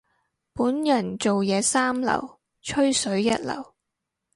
[0.53, 3.75] 本人做嘢三流，吹水一流。